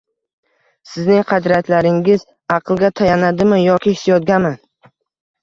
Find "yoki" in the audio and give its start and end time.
3.67-3.95